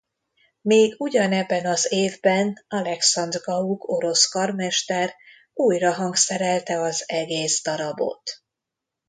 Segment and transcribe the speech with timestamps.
[0.61, 5.15] Még ugyanebben az évben Alekszandr Gauk orosz karmester
[5.53, 8.41] újra hangszerelte az egész darabot.